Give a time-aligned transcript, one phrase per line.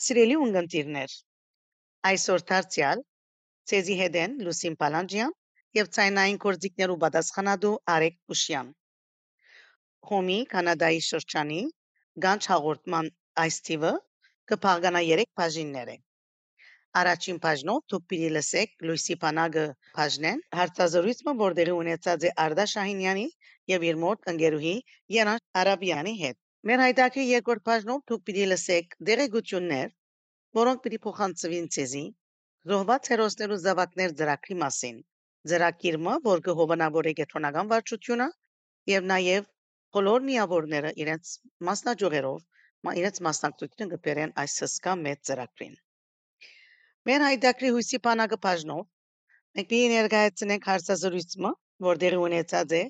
[0.00, 1.14] Սիրելի ունգընտիրներ,
[2.08, 3.00] այսօր դարձյալ
[3.72, 5.34] ցեզի հետ են Լուսին Պալանջյան
[5.78, 8.70] եւ ցայնային կորձիկներու պատասխանատու Արեկ Ուշյան։
[10.12, 11.60] Հոմի Կանադայի շրջանի
[12.26, 13.12] Գանչ հաղորդման
[13.44, 13.92] այս թիվը
[14.52, 16.00] կփաղկանա 3 բաժիններ է։
[17.02, 19.66] Առաջին բաժնով դուք պիտի լսեք Լույսի բանակը
[20.00, 23.28] բաժնեն հարցազրույցը, որտեղի ունեցած է Արտա Շահինյանի
[23.76, 24.76] եւ իր մոտ ընկերուհի
[25.20, 29.92] Յանա Արաբյանի հետ։ Մեր հայտակի երկրորդ բաժնով դուք պիտի լսեք դերեկություններ,
[30.58, 32.02] որոնք պիտի փոխանցվին ցեզի
[32.72, 34.98] զոհված հերոսներու զավակներ ծրագրի մասին։
[35.52, 38.26] Ծրագիրը, որ կհովանավորի կենտրոնական վարչությունը
[38.92, 39.48] եւ նաեւ
[39.96, 41.32] բոլոր միավորները իրենց
[41.70, 45.74] մասնաճյուղերով իրենց մասնակցությունը կբերեն այս հսկա մեծ ծրագրին։
[47.08, 48.84] Մեր հայտակրի հույսի բանակը բաժնով
[49.56, 51.56] մենք պիտի ներկայացնենք հարցազրույցը,
[51.88, 52.86] որտեղի ունեցած է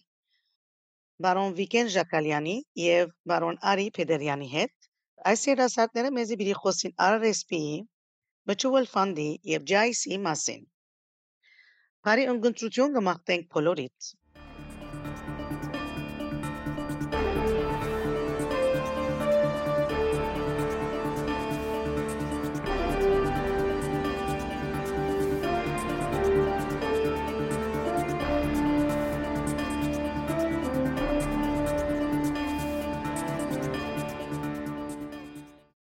[1.24, 4.72] բարոն Վիկեն Ժակալյանի եւ բարոն Արի Փեդերյանի հետ։
[5.32, 7.74] Այս երասատները մեզի պիտի խոսին RRSP-ի,
[8.50, 10.62] Mutual Fund-ի եւ JIC մասին։
[12.08, 14.10] Բարի ընկերություն կմաղթենք բոլորիդ։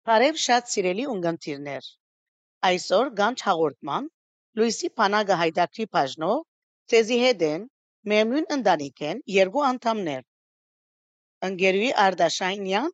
[0.08, 1.86] Բարև շատ սիրելի ունգընտիրներ։
[2.66, 4.06] Այսօր գանչ հաղորդման
[4.60, 6.38] Լուիսի Փանագը հայտակրի բաժնով
[6.92, 7.66] ցեզի հետ են
[8.12, 10.24] մեմուն ընտանիք են երկու անդամներ։
[11.50, 12.90] Ընկերուհի Արտաշայնյան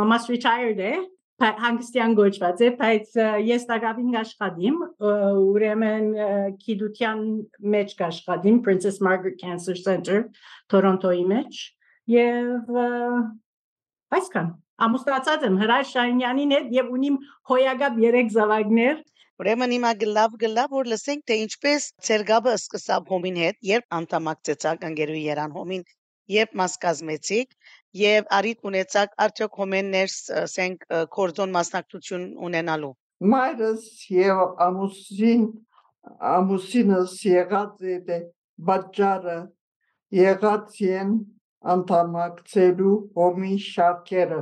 [0.00, 0.94] մամաս retired է,
[1.40, 3.14] հանգստյան գոչված է, բայց
[3.48, 4.80] ես տակավին աշխատիմ,
[5.40, 6.08] ուրեմն
[6.60, 7.22] քիդության
[7.74, 10.18] մեջ աշխատիմ Princess Margaret Cancer Center
[10.72, 11.60] Toronto-ի մեջ
[12.12, 12.76] եւ
[14.18, 14.50] այսքան
[14.84, 17.16] ամուսնացած եմ Հրայր Շահինյանին հետ եւ ունիմ
[17.50, 19.00] հոյագապ 3 զավակներ
[19.40, 25.22] Ուրեմն հիմա գլավ գլավ որ լսենք թե ինչպես ցերգաբը սկսավ հոմին հետ երբ անդամակցեցակ ընկերուի
[25.30, 25.84] Երան հոմին
[26.30, 27.54] երբ մաս կազմեցիք
[27.98, 30.12] եւ արիտ ունեցաք արդյոք հոմեններ
[30.42, 30.84] ասենք
[31.16, 32.92] կորձոն մասնակցություն ունենալու
[33.32, 35.42] մայրս եւ ամուսին
[36.30, 38.20] ամուսինս եղած է
[38.68, 39.38] բաճարը
[40.20, 41.10] եղած են
[41.74, 44.40] անդամակցելու հոմի շարքերը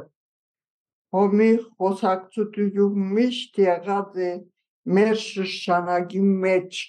[1.16, 1.50] հոմի
[1.80, 4.30] խոսակցություն միշտ եղած է
[4.98, 6.82] մեր շրջանագի մեջ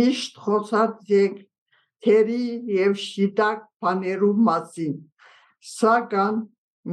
[0.00, 1.38] միշտ խոսած եք
[2.04, 2.44] թերի
[2.80, 4.98] եւ շիտակ բաներու մասին
[5.68, 6.36] սակայն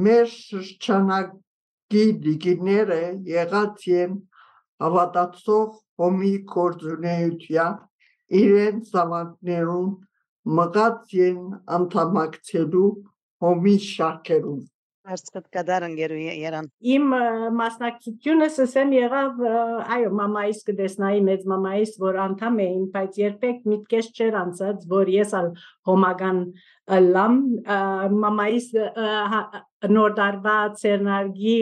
[0.06, 3.00] մեր շրջանակի դիգիները
[3.32, 4.16] եղած են
[4.84, 5.68] հավատացող
[6.02, 7.78] հոմի կորձունեության
[8.42, 9.88] իրեն զավակներուն
[10.58, 11.40] մղած են
[11.78, 12.90] անդամակցելու
[13.44, 14.60] հոմի շարքերուն
[15.08, 17.06] Արցկտ կդար ընկերուի Երան Իմ
[17.58, 19.42] մասնակցությունը սսեմ եղավ
[19.96, 25.36] այո մամայիս կդեսնայի մեծ մամայիս որ անդամ էին բայց երբեք միտքես չեր անցած որ ես
[25.40, 25.48] ալ
[25.88, 26.42] հոմագան
[26.88, 27.38] լամ
[28.24, 28.68] մամայիս
[29.98, 31.58] նոր դարվա ցերնարգի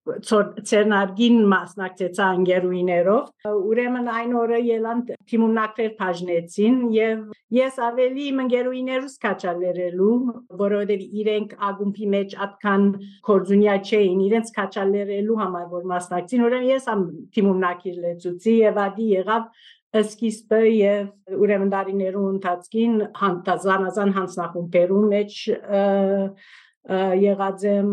[0.00, 7.26] ցերնարգին մասնակցեցա անգերուիներով ուրեմն այն օրը ելան թիմունակներ բաժնեցին եւ
[7.56, 10.14] ես ավելի իմ անգերուիներուս կաչալերելու
[10.62, 12.86] որովհետեւ իրենք ագումբի մեջ atkan
[13.28, 17.04] կորձունյա չէին իրենց կաչալերելու համար որ մասնակցին ուրեմն ես ամ
[17.36, 19.52] թիմունակիր լեցուցի եւ ադի եղավ
[20.00, 25.38] սկիզբը եւ ուրեմն դարիներու ընթացքին հանդազանազան հանձնախումբերու մեջ
[26.88, 27.88] եղած եմ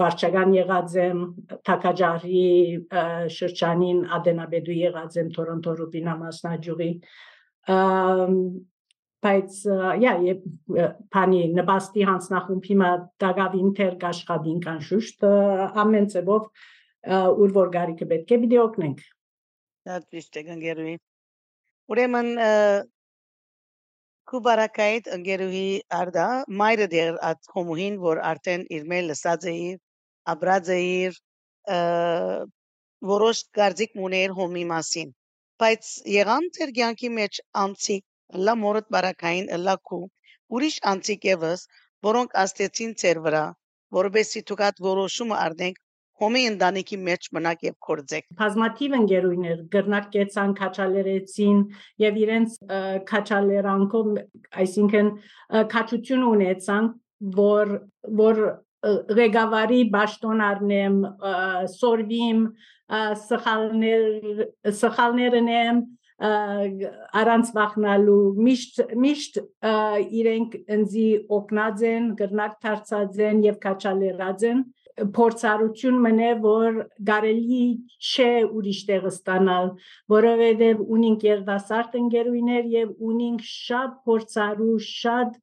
[0.00, 1.22] վարչական եղած եմ
[1.66, 2.44] Թակաջարի
[3.34, 6.90] շրջանին Ադենաբեդու եղած եմ Տորոնտո Ռուբինա մասնաճյուղի
[9.20, 9.56] բայց
[10.00, 10.12] ja
[11.12, 12.90] բանի նպաստի հանձնախումբի մա
[13.24, 15.26] դակավին թեր աշխատին կան շուշտ
[15.84, 16.46] ամեն ծևով
[17.44, 19.04] ուր որ գարիկը պետք է պիտի օգնենք
[19.90, 20.96] Դա ճիշտ է գերուի
[21.90, 22.32] Ուրեմն
[24.30, 25.66] Քուբարակայդ ընկերուհի
[25.98, 26.26] Արտա
[26.60, 29.78] մայրը դեր at հոմուհին որ արդեն իր մել լսած է իր
[30.34, 31.18] ապրած է իր
[33.10, 35.12] որոշ կարծիք ուներ հոմի մասին
[35.64, 40.02] բայց եղան ձեր կյանքի մեջ անցիկ լա մորդ բարակային լա քու
[40.56, 41.64] ուրիշ անցիկ եւս
[42.08, 43.44] որոնք աստեցին ձեր վրա
[43.98, 45.80] որովհետեւ դուք որոշումը արդենք
[46.20, 51.60] հոմի ընտանիքի մեջ մնաք եւ կորձեք բազմաթիվ ընկերուներ գրնակեցան քաչալերեցին
[52.04, 52.56] եւ իրենց
[53.10, 54.10] քաչալերանքով
[54.64, 55.14] այսինքն
[55.76, 56.90] քաչություն ունեցան
[57.40, 57.72] որ
[58.20, 58.42] որ
[59.20, 61.00] ղեկավարի ճաշտոն առնեմ
[61.76, 62.44] սորվիմ
[63.24, 64.04] սխալներ
[64.80, 65.82] սխալներն եմ
[66.20, 69.38] առանց վախնալու միշտ միշտ
[70.20, 71.06] իրենք ինձի
[71.36, 74.64] օգնած են գրնակ դարձած են եւ քաչալերած են
[75.16, 77.64] փորձառություն մնե որ կարելի
[78.00, 79.70] չէ ուրիշ տեղ ստանալ
[80.14, 85.40] որովհետև ունենք երդասարտ ընկերուներ եւ ունենք շատ փորձառու շատ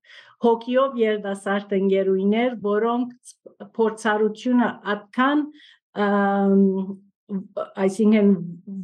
[0.48, 3.34] հոգիով երդասարտ ընկերուներ որոնք
[3.80, 5.46] փորձառությունը atkan
[7.28, 8.30] այսինքն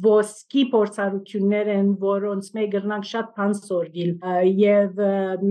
[0.04, 4.10] ոսկի փորձառություններ են, որոնց մեջ գրնանք շատ բան սորգիլ
[4.60, 5.00] եւ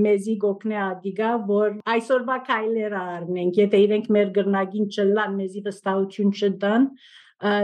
[0.05, 6.85] մեզի գոքնե ադիգա, որ այսօրվա քայլերը առնենք, եթե իրենք մեր գրնագին չլան, մեզի վստահություն չտան,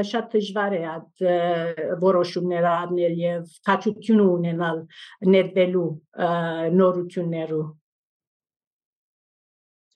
[0.09, 1.21] շատ դժվար է այդ
[2.01, 4.81] որոշումները առնել եւ քաչություն ունենալ
[5.35, 5.89] ներվելու
[6.79, 7.67] նորություններու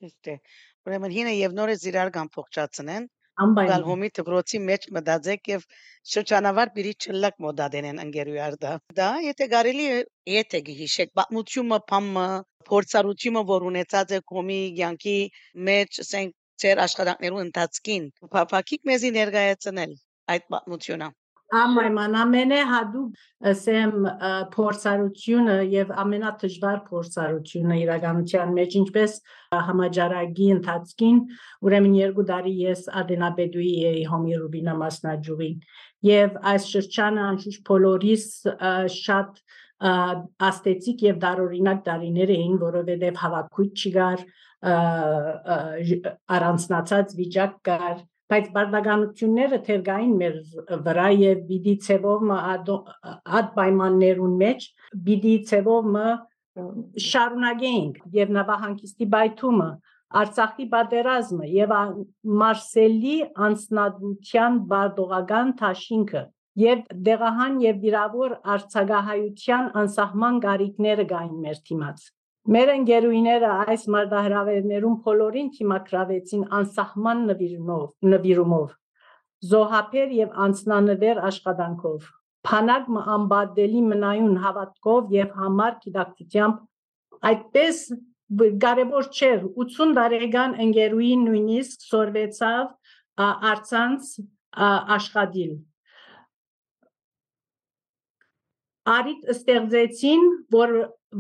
[0.04, 0.38] Ճիշտ է։
[0.84, 3.06] Ուրեմն հինը եւ նորը զիրար կամ փոխչացնեն
[3.42, 5.64] անպայման Գալհոմի դպրոցի մեջ մտածեք եւ
[6.14, 9.88] շրջանավար բերի չլակ մոդադենեն ընկերուարդա դա եթե կարելի
[10.34, 12.28] եթե գիշեք պատմությունը փամը
[12.70, 15.18] փորձառությունը որ ունեցած է կոմի յանքի
[15.72, 19.98] մեջ ասենք ծեր աշխատանքներու ընթացքին փափակիկ մեզի ներկայացնել
[20.36, 21.10] այդ պատմությունը
[21.54, 23.94] Ամայման ամենե հadoop ասեմ
[24.54, 29.18] փորձառությունը եւ ամենադժվար փորձառությունը իրականության մեջ ինչպես
[29.70, 31.20] համաճարակի ընթացքին
[31.68, 35.60] ուրեմն երկու տարի ես Ադենաբեդուի էի Հոմի Ռուբինա մասնաճյուղին
[36.10, 38.26] եւ այս շրջանը անշուշտ բոլորիս
[38.98, 39.44] շատ
[39.84, 44.26] աստեցիկ եւ դարօրինակ տարիներ էին որովհետեւ հավաքույց չկար
[46.38, 47.98] առանցնացած վիճակ կար
[48.34, 50.38] բայց բարդականությունները թերգային մեր
[50.90, 52.30] վրա եւ բիդի ցևով
[53.40, 54.70] ад պայմաններուն մեջ
[55.08, 55.90] բիդի ցևով
[57.08, 59.70] շարունակենք եւ նավահանգիստի բայթումը
[60.14, 61.72] Արցախի պատերազմը եւ
[62.42, 63.16] Մարսելի
[63.48, 66.22] անձնadության բարդողական թաշինքը
[66.64, 72.06] եւ դեղահան եւ վիրավոր արցագահայության անսահման գարիկները գային մեր թիմած
[72.44, 78.74] Մեր ընկերուները այս մարտահրավերներում բոլորին թիմակրավեցին անսահման նվիրումով, նվիրումով,
[79.54, 82.10] զոհապեր եւ անձնանվեր աշխատանքով,
[82.44, 86.58] փանակ անբադելի մնայուն հավատքով եւ համար գիտակցությամբ
[87.32, 87.80] այդպես
[88.64, 93.24] կարևոր չէր 80 տարեկան ընկերուին նույնիսկ սորվեցավ
[93.54, 94.10] արցանց
[94.98, 95.54] աշխատիլ
[98.94, 100.26] արիտ ստեղծեցին
[100.58, 100.74] որ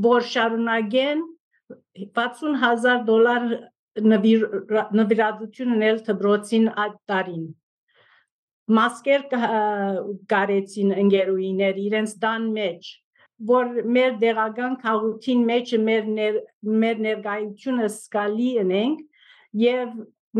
[0.07, 1.21] որ շարունակեն
[2.17, 3.45] 60000 դոլար
[4.03, 7.45] նվիրատություն ունել դբրոցին այդ տարին
[8.77, 9.23] մասկեր
[10.33, 12.91] կարեցին ընկերուիներ իրենց դան մեջ
[13.49, 19.01] որ մեր դեղական քաղաքին մեջ մեր ներ, մեր ներկայությունը սկալի ունենք
[19.63, 19.95] եւ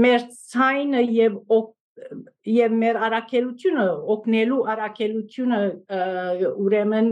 [0.05, 1.39] մեր ցայնը եւ
[2.49, 5.59] եւ մեր արակելությունը օգնելու արակելությունը
[6.65, 7.09] ուրեմն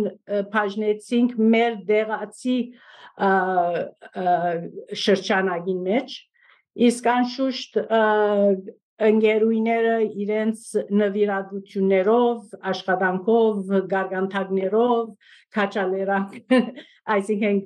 [0.56, 2.58] բաժնեցինք մեր դեղացի
[5.06, 6.18] շրջանագին մեջ
[6.88, 7.82] իսկ անշուշտ
[9.02, 15.08] ընկերուները իրենց նվիրատություններով, աշխատանքով, գարգանթակներով,
[15.58, 16.36] քաչալերանք,
[17.16, 17.62] այսինքն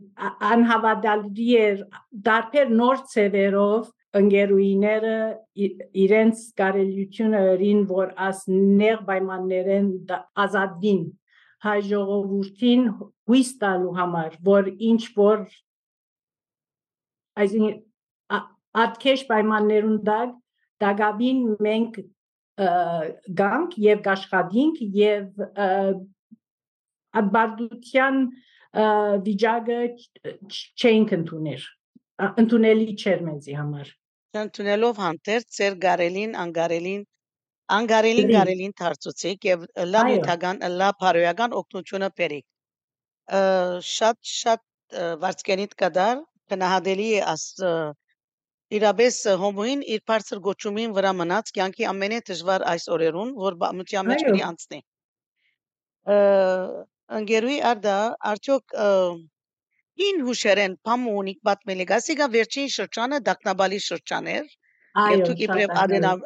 [0.52, 1.84] անհավատալի էր
[2.30, 5.16] դարբեր նոր ծևերով ընկերուիները
[6.06, 9.90] իրենց կարելիությունը ըրին որ աս նեղ պայմաններեն
[10.46, 11.04] ազատվին
[11.66, 15.46] հայ ժողովրդին հույս տալու համար որ ինչ որ
[17.44, 18.44] այսինքն
[18.86, 20.36] ատքեշ պայմաններուն դակ
[20.84, 22.00] դագավին մենք
[23.42, 25.44] գանք եւ գաշխատինք եւ
[27.22, 28.22] ադբարդության
[29.28, 29.80] վիճակը
[30.52, 31.68] չենք ընդուներ
[32.44, 33.92] ընդունելի չէր մեզի համար
[34.42, 37.04] ընդունելով հանդերձ ծեր գարելին անգարելին
[37.78, 42.46] անգարելին գարելին դարձուցիկ եւ լա նյութական լա բարոյական օգնությունը բերիկ
[43.90, 44.66] շատ շատ
[45.26, 46.24] վարձկենիտ կդար
[46.54, 47.46] գնահատելի է աս
[48.76, 54.26] իրապես հոմոին իր բարձր գոչումին վրա մնաց կյանքի ամենե դժվար այս օրերուն որ բամության մեջ
[54.28, 54.80] պիտի անցնի
[57.20, 57.98] ընկերուի արդա
[58.32, 58.76] արդյոք
[60.04, 64.48] ին հուշերեն փամունիկ պատմելի գասիգա վերջին շրջանը դակնաբալի շրջան էր
[65.16, 65.76] եւ դուք իբրև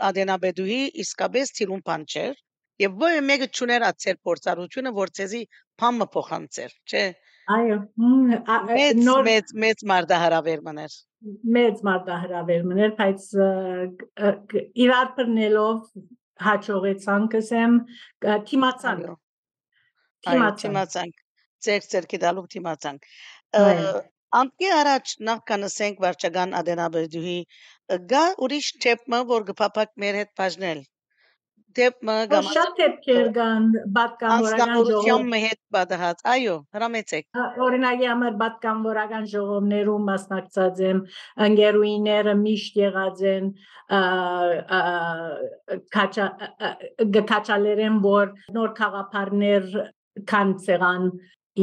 [0.10, 2.36] ադենաբեդուի իսկապես ծիրուն բան չէր
[2.84, 5.42] եւ ո՞ր մեկը ճուներ ացել փորձառությունը որ ցեզի
[5.82, 7.04] փամը փոխանցեր չէ
[7.56, 7.78] այո
[8.70, 9.00] մեծ
[9.30, 10.98] մեծ մեծ մարդահրավեր մներ
[11.56, 13.26] մեծ մարդահրավեր մներ բայց
[14.86, 15.80] իրար բռնելով
[16.50, 17.80] հաջողեցանք ասեմ
[18.52, 19.10] թիմացանք
[20.30, 21.26] թիմացանք
[21.66, 23.10] ծեր ծեր կդալու թիմացանք
[24.40, 27.40] Անկի առաջ նախքան ասենք վարչական ադենաբեդուհի
[28.14, 30.84] գա ուրիշ չեպը որ գփապակ մեր հետ բաժնել
[31.78, 33.66] դեպը գամ շատ դեպքեր կան
[33.96, 41.02] պատկանորական ժողով հետ պատահած այո հրամեցեք օրինակի համար պատկանորական ժողովներում մասնակցած եմ
[41.48, 43.52] ընկերուիները միշտ եղած են
[45.98, 46.30] քաչա
[47.18, 49.70] գկաչալերեն որ նոր խաղապարներ
[50.34, 51.12] կան ցեղան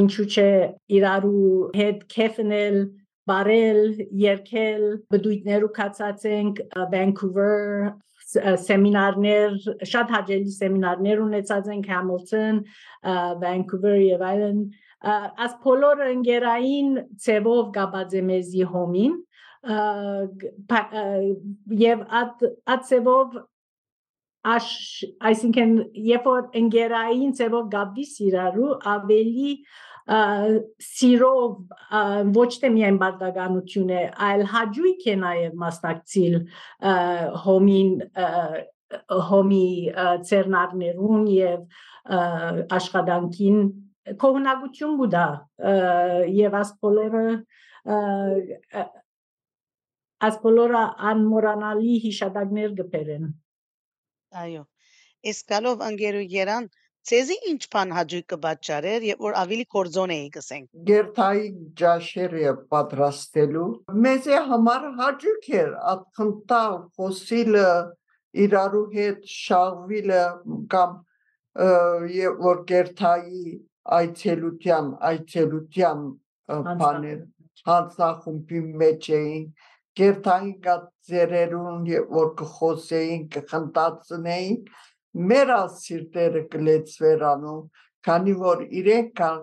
[0.01, 0.49] ինչու՞ չէ
[0.97, 2.77] իրարու հետ քեֆնել
[3.27, 3.79] բարել
[4.23, 6.59] երկել բդույթներու կացածենք
[6.93, 7.93] Vancouver
[8.27, 9.55] սեմինարներ
[9.87, 12.61] շատ հաջելի սեմինարներ ունեցած ենք Hamilton
[13.43, 14.61] Vancouver եւ այլն
[15.45, 16.89] as բոլորը ընկերային
[17.23, 19.19] ցևով գաբաձեմեզի հոմին
[21.83, 22.43] եւ at
[22.75, 23.37] at ցևով
[24.47, 24.67] աշ
[25.29, 25.73] այսինքն
[26.07, 29.51] երբ որ ընկերային ցևով գաբի սիրարու ավելի
[30.07, 36.37] սիրով ոչ թե միայն բարդականություն է, այլ հաջույք է նաև մասնակցիլ
[37.43, 37.91] հոմին
[39.27, 39.67] հոմի
[40.29, 41.59] ծերնարներուն եւ
[42.77, 43.57] աշխատանքին
[44.21, 45.25] կողնակություն գուտա
[46.37, 47.25] եւ աս բոլորը
[50.27, 53.27] աս բոլորը անմորանալի հիշադակներ գբերեն
[54.43, 54.63] այո
[55.31, 56.69] իսկ գալով անգերու երան
[57.07, 61.45] Ցեզի ինչ բան հաջիկ կբաճարեր եւ որ ավելի կորձոն էի գսենք։ Գերթայի
[61.81, 63.67] ջաշերը պատրաստելու
[64.05, 66.63] մեզ համար հաջիկ էր ատխնտա
[66.97, 67.69] ֆոսիլը
[68.47, 70.25] իրարու հետ շաղվիլը
[70.73, 70.97] կամ
[72.17, 73.45] եւ որ գերթայի
[73.97, 76.03] այցելության այցելության
[76.83, 77.23] բաներ
[77.71, 79.47] հանցախումբի մեջ էին
[79.97, 81.87] գերթային գածերերուն
[82.17, 84.59] որ կխոսեին կխնդացնեին
[85.13, 87.59] մեր ասիրտերը կլեցվերանու,
[88.07, 89.39] քանի որ իրենք կան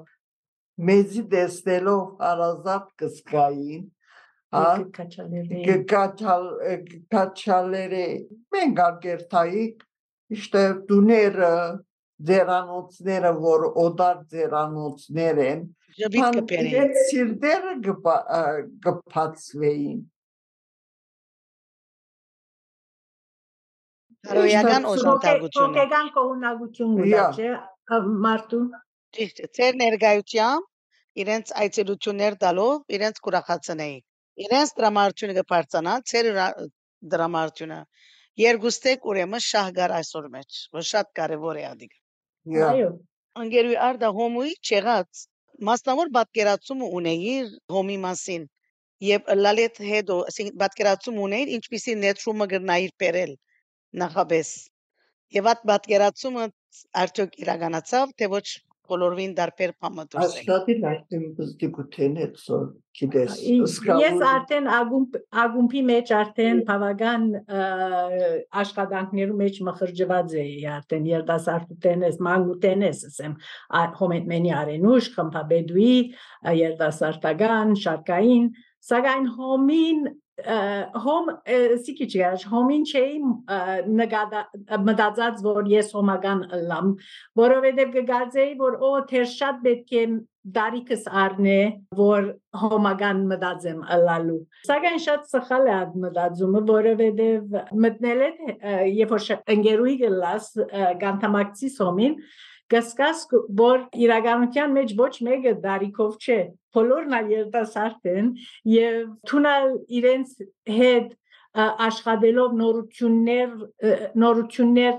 [0.88, 3.84] մեզի տեսնելով հարազատ կսկային,
[7.14, 8.06] կկաչալերը
[8.54, 9.76] մենք արգերթայիք,
[10.34, 11.52] իշտե դուները
[12.28, 15.60] ձերանոցները, որ օդար ձերանոցներ են,
[15.98, 17.74] իրենց սիրտերը
[18.86, 20.00] գպացվեին
[24.28, 27.50] Հարոյական օժանդակությունը։ Հոգեգան կողունակություն ունի, չէ,
[28.24, 28.62] մարդու։
[29.18, 33.98] Ճիշտ է, ծեր ներկայությամբ իրենց այցելություններ տալով իրենց կուրախացնեի։
[34.44, 36.30] Իրենց դրամատուրգը կբարձանա, ծեր
[37.14, 37.80] դրամատուրգը։
[38.44, 41.92] Երգուստեք ուրեմն շահգար այսօր մեջ, որ շատ կարևոր է ադիգ։
[42.70, 42.88] Այո։
[43.44, 45.22] Անգերուի արդա հոմուի չեղած
[45.68, 47.34] մասնավոր պատկերացում ունեի
[47.74, 48.46] հոմի մասին
[49.06, 53.34] եւ լալետ հետո ասենք պատկերացում ունեի ինչպիսի նետրումը գրնայիր բերել
[54.02, 54.52] նախապես
[55.34, 56.46] եւ այդ պատկերացումը
[57.04, 58.46] արդյոք իրականացավ թե ոչ
[58.84, 62.58] բոլորին դարբեր բամատուրս է Աստատի լայտին բզդի գութեն հետսո
[63.00, 63.36] գիտես
[64.02, 67.24] Ես արդեն ագումբ ագումբի մեջ արդեն բավական
[68.64, 73.38] աշխատանքներու մեջ մխրջված էի արդեն երդասարտութենես մանգութենես ասեմ
[74.02, 75.96] հոմենտմենի արենուշ խմբաբեդուի
[76.60, 78.52] երդասարտական շարքային
[78.84, 80.04] սակայն հոմին
[80.42, 81.28] հոմ
[81.86, 83.18] սիկի չգար հոմին չէի
[83.94, 86.88] մտածած որ ես հոմական լամ
[87.38, 90.04] որովհետև կգարձեի որ օ թեր շատ պետք է
[90.56, 91.60] դարիքս առնե
[92.00, 92.26] որ
[92.60, 97.54] հոմական մտածեմ ըլալու սակայն շատ սխալ է այդ մտածումը որովհետև
[97.86, 98.30] մտնել է
[98.98, 100.50] երբ որ ընկերուի գլաս
[101.04, 102.18] գանտամակցի սոմին
[102.72, 103.24] կսկաս
[103.58, 106.38] որ իրականության մեջ ոչ մեկը դարիքով չէ
[106.76, 108.30] բոլորն ալ երիտասարդ են
[108.72, 108.96] եւ
[109.30, 109.68] թունալ
[110.00, 110.32] իրենց
[110.78, 111.12] հետ
[111.88, 113.52] աշխատելով նորություններ
[114.24, 114.96] նորություններ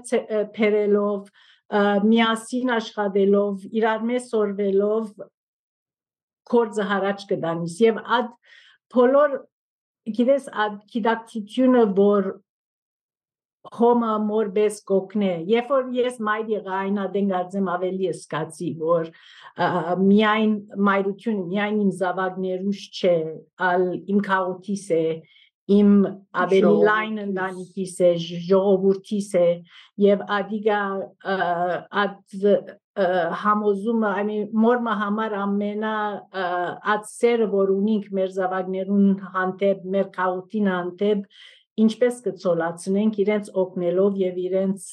[0.55, 1.33] փերելով
[2.05, 5.09] միասին աշխատելով իրար մեջ սորվելով
[6.53, 8.31] կորձը հարաճ կդանիս եւ այդ
[8.95, 9.37] բոլոր
[10.15, 12.27] գիտես այդ գիտակցությունը որ
[13.73, 19.09] հոմը մորբես կոկնե երբ որ ես մայր եղա այն ադենգարձեմ ավելի սկացի որ
[20.01, 20.53] միայն
[20.89, 23.15] մայրությունը միայն իմ զավակներուս չէ
[23.69, 25.03] ալ իմ քաղաքիս է
[25.75, 25.91] իմ
[26.45, 29.47] ավելի լայն ընտանիքիս է ժողովրդիս է
[30.05, 30.81] եւ ադիգա
[32.05, 32.35] ադ
[32.95, 35.95] համոզումը I mean մորմա համար ամենա
[36.93, 41.25] ածերը որ ունինք մեր զավակներուն հանդեպ մեր քաղաքին հանդեպ
[41.83, 44.87] ինչպես կցոլացնենք իրենց օգնելով եւ իրենց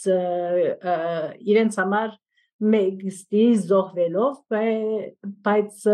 [1.53, 2.15] իրենց համար
[2.73, 4.57] մեգստի զոհվելով
[5.47, 5.85] բայց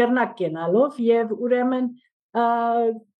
[0.00, 1.88] գրնակ կենալով եւ ուրեմն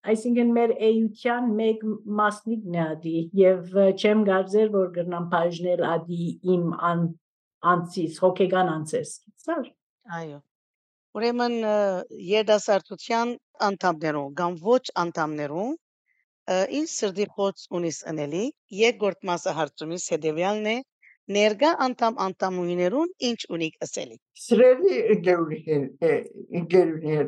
[0.09, 1.81] այսինքն մեր էյության մեկ
[2.19, 7.03] մասնիկն է ադի եւ չեմ գարձեր որ գրնամ բաժնել ադի իմ ան
[7.73, 9.65] անցից հոգեգան անցես սար
[10.19, 10.39] այո
[11.19, 11.55] ուրեմն
[12.29, 13.35] երդասարտության
[13.69, 14.83] անդամներուն կամ ոչ
[16.49, 18.45] անդամներուն ինչ սրդի խոց ունիս ընելի
[18.79, 20.77] երկրորդ մասը հարցումից հետևյալն է.
[21.29, 26.23] Ներգա անդամ անդամուհիներուն ինչ ունիք ասելի Սրելի ընկերուներ
[26.59, 27.27] ընկերուներ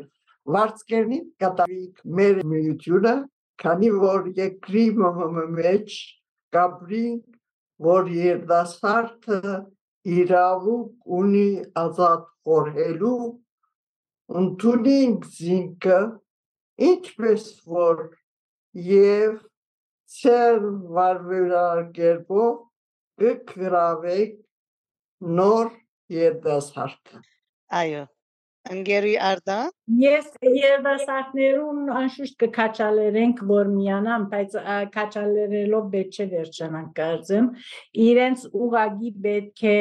[0.56, 3.12] վարձկերնին կատարիկ մեր միությունը
[3.62, 4.86] քանի որ երկրի
[5.58, 5.98] մեջ
[6.56, 7.04] կապրի
[7.86, 9.52] որ երդասարտը
[10.16, 11.46] իրավուկ ունի
[11.84, 13.20] ազատ խորհելու
[14.42, 16.00] ընդունինք զինքը
[16.90, 18.02] ինչպես որ
[18.72, 19.40] եւ
[20.12, 20.64] ծեր
[20.96, 22.56] վարվերակերպով
[23.22, 24.34] կգրավեք
[25.40, 25.70] նոր
[26.12, 27.14] երդասարդ
[27.82, 28.02] այո
[28.72, 29.58] ընկերուի արդա
[30.00, 34.54] Ես երդասարտներուն անշուշտ կքաչալերենք որ միանան, բայց
[34.94, 37.48] քաչալերելով պետք չէ վերջանանք կարծեմ։
[38.06, 39.80] Իրենց ուղագի պետք է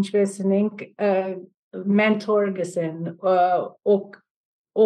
[0.00, 0.84] ինչպես նենք
[2.00, 3.14] mentor գսեն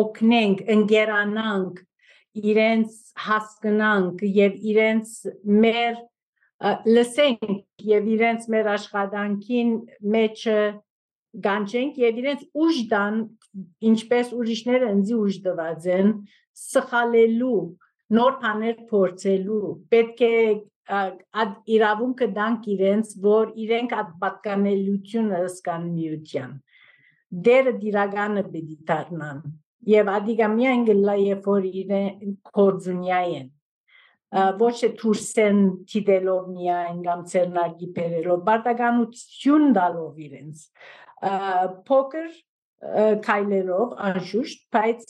[0.00, 1.82] օգնենք, ընկերանանք,
[2.34, 5.10] իրենց հասկանանք եւ իրենց
[5.64, 6.02] մեր
[6.88, 9.70] լսենք եւ իրենց մեր աշխատանքին
[10.14, 10.58] մեջը
[11.46, 13.16] գանչենք եւ իրենց ուժ դան
[13.90, 16.12] ինչպես ուրիշները ինձի ուժ դված են
[16.64, 17.58] սխալելու
[18.18, 20.36] նոր բաներ փորձելու պետք է
[20.94, 26.56] այդ իրավունքը դանք իրենց որ իրենք այդ պատկանելությունը սկան միության
[27.46, 29.38] դերը դիրագանը պիտի դառնան
[29.90, 33.50] եւ ադիգա միայն գլա երբ որ իրեն կորձունյա են
[34.60, 35.58] ոչ թե թուրսեն
[35.90, 40.64] թիդելով միայն կամ ցերնագի բերելով բարտականություն դալով իրենց
[41.90, 42.32] փոքր
[43.26, 45.04] քայլերով անշուշտ բայց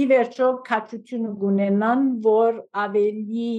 [0.00, 3.50] ի վերջո քաչությունը գունենան որ ավելի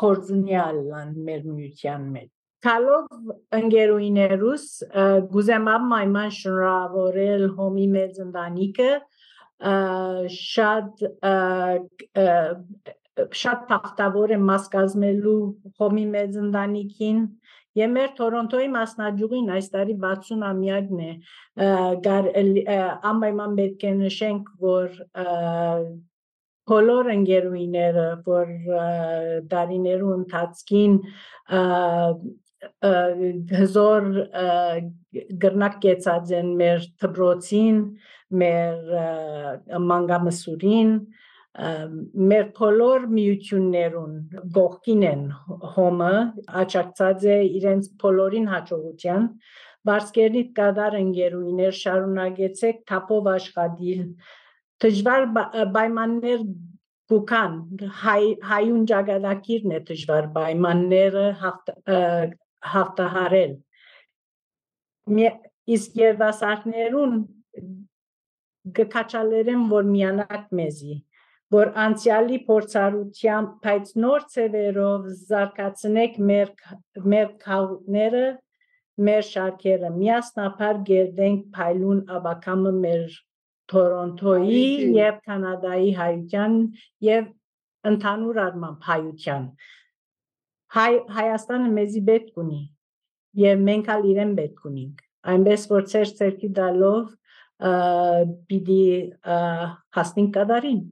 [0.00, 2.30] կորձունյալ լան մեր միության մեջ
[2.62, 4.66] Քալով ընկերուիներուս
[5.32, 8.90] գուզեմ ամայման շնորհավորել հոմի մեծ ընտանիքը
[10.36, 11.04] շատ
[13.42, 15.40] շատ տախտավոր եմ մաս կազմելու
[15.82, 17.18] հոմի մեծ ընտանիքին
[17.78, 21.12] Եվ մեր Թորոնտոյի մասնաճյուղին այս տարի 60-ամյակն է,
[23.10, 24.98] անպայման պետք է նշենք, որ
[26.72, 28.52] բոլոր ընկերուիները, որ
[29.54, 30.98] դարիներու ընթացքին
[32.82, 34.06] հզոր
[35.44, 37.80] գրնակ կեցած են մեր թբրոցին,
[38.42, 38.94] մեր
[39.90, 40.94] մանգամսուրին,
[42.32, 44.14] մեր բոլոր միություններուն
[44.56, 45.24] գողքին են
[45.74, 46.14] հոմը
[46.62, 49.26] աճակցած է իրենց բոլորին հաջողության
[49.88, 54.04] Բարսկերնիտ կադար ընկերուիներ շարունակեցեք թափով աշխատիլ
[54.84, 55.26] դժվար
[55.76, 56.44] պայմաններ
[57.12, 57.56] գուքան
[58.02, 61.26] հայ հայուն ճակատագիրն է դժվար պայմանները
[62.72, 63.54] հաղթահարել
[65.76, 67.16] իսկ երդասարտներուն
[68.78, 70.96] գկաչալերեն որ միանակ մեզի
[71.52, 76.52] որ անցյալի փորձառությամբ բայց նոր ծևերով զարգացնեք մեր
[77.14, 78.24] մեր քաղաքները
[79.08, 83.20] մեր շարքերը միասնապար գերդենք փայլուն աբակամը մեր
[83.72, 84.64] Թորոնտոյի
[84.96, 86.56] եւ Կանադայի հայության
[87.08, 87.28] եւ
[87.92, 89.46] ընդհանուր առմամբ հայության
[90.76, 92.62] հայ Հայաստանը մեզի պետք ունի
[93.42, 97.12] եւ մենք ալ իրեն պետք ունենք այնպես որ ծեր ծերքի դալով
[98.50, 98.82] պիտի
[99.98, 100.82] հասնենք կդարին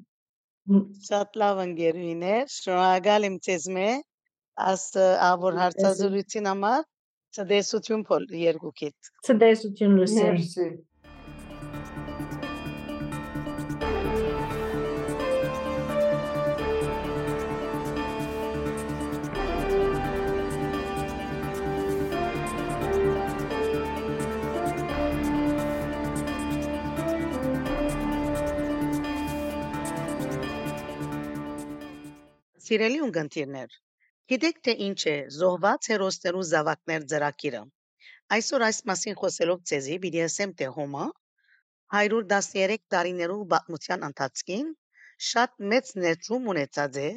[0.70, 3.86] Շատ լավ ընկերուհիներ, շնորհակալ եմ ձեզ մե
[4.70, 4.84] աս
[5.28, 6.84] ավոր հարցազրույցին համար։
[7.36, 10.68] Ցտեսություն փոլ երկուքիդ։ ցտեսություն լուսին Մերսի։
[32.70, 33.72] Սիրելի ունգընտիրներ,
[34.30, 37.62] գիտեք թե ինչ է զոհված հերոսներու զավակներ ծրակիրը։
[38.36, 39.96] Այսօր այս մասին խոսելով ցեզի
[40.60, 41.06] թե հոմա
[42.00, 44.68] 113 տարիներու պատմության ընթացքին
[45.30, 47.08] շատ մեծ ներդրում ունեցած է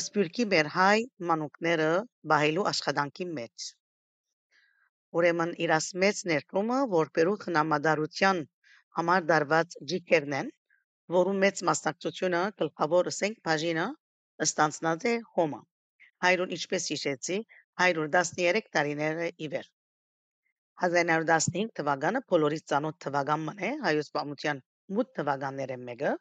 [0.00, 1.00] ըսպյուրքի մեր հայ
[1.32, 1.90] մանուկները
[2.34, 3.66] բահելու աշխատանքի մեջ։
[5.18, 8.46] Ուրեմն իրաս մեծ ներդրումը որպերու խնամադարության
[9.00, 10.54] համար դարված ջիքերն են,
[11.18, 13.90] որու մեծ մասնակցությունը գլխավոր ասենք բաժինը
[14.48, 15.60] ստանցնած է հոմա։
[16.24, 17.38] Հայրուն ինչպես հիշեցի
[17.86, 19.66] 113 տարիները ի վեր
[20.82, 24.62] 1915 թվականը բոլորից ծանոթ թվական մն է հայոց պատմության
[24.98, 26.12] մութ թվականները մեկը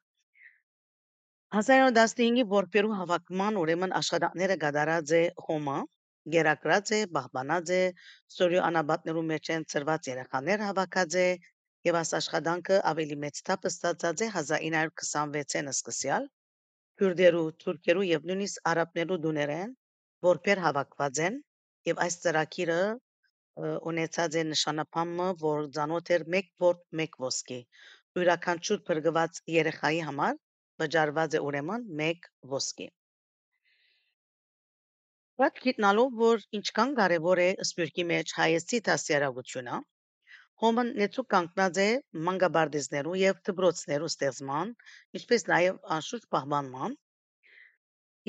[1.57, 5.77] 1915-ի որպերու հավաքման ուրեմն աշխատանքները գդարած է հոմա
[6.35, 7.81] գերակրած է բահբանած է
[8.35, 11.27] սորյո անաբատներու մեջ են ծրված երեխաներ հավաքած է
[11.89, 16.29] եւ աս աշխատանքը ավելի մեծ թափ ստացած է 1926-ին սկսյալ
[17.03, 19.71] քուրդերու, թուրքերու եւ նույնիսկ արաբներու դուներեն,
[20.27, 21.39] որբեր հավաքված են
[21.89, 27.59] եւ այս ծրագիրը ը, ունեցած է նշանապամը, որ ցանոթ էր մեկ որդ մեկ ոսկի։
[28.19, 30.39] Յուրաքանչյուր բրգված երեխայի համար
[30.83, 32.87] վճարված է ուրեմն մեկ ոսկի։
[35.43, 39.79] Բայց գիտնալով, որ ինչքան կարևոր է սպյուրքի մեջ հայեցի դասյարակությունը,
[40.63, 41.89] հոմն նեցու կանգնած է
[42.27, 44.75] մանկաբարձներու եւ դբրոցներու ստեղծման,
[45.19, 47.01] ինչպես նաեւ անշուշտ պահպանման,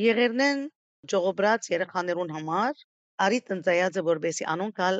[0.02, 0.62] Եղերնեն
[1.10, 2.80] ժողոբրած երեխաներուն համար
[3.24, 4.96] արիտ ընծայած է որբեսի անոնքալ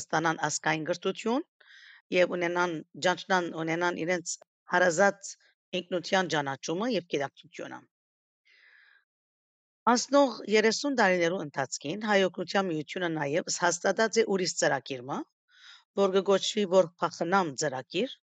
[0.00, 1.42] ստանան ասկային գրթություն
[2.16, 2.74] եւ ունենան
[3.06, 4.34] ջանչնան ունենան իրենց
[4.74, 5.32] հարազատ
[5.80, 7.80] ինքնության ճանաչումը եւ գիտակցությունը։
[9.94, 15.18] Անցնող 30 տարիներու ընթացքին հայօգնության միությունը նաեւ հաստատած է ուրիշ ծրագիրը,
[16.00, 18.18] որ կգոչվի որ փախնամ ծրագիր,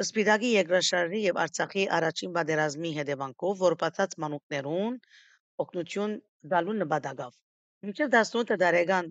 [0.00, 4.94] Սպիտակի երկրաշարժի եւ Արցախի առաջին պատերազմի հետևանքով որպացած մանուկներուն
[5.64, 6.14] օգնություն
[6.52, 7.34] դալու նպատակով։
[7.88, 9.10] Մինչև 18 տարեկան